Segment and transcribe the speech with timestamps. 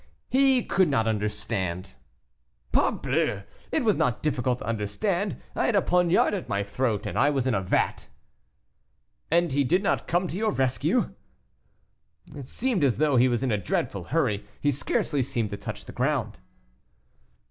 [0.29, 1.93] "He could not understand."
[2.71, 3.43] "Parbleu!
[3.71, 5.37] it was not difficult to understand.
[5.55, 8.07] I had a poniard at my throat, and I was in a vat."
[9.29, 11.13] "And he did not come to your rescue?"
[12.33, 15.85] "It seemed as though he was in a dreadful hurry; he scarcely seemed to touch
[15.85, 16.39] the ground."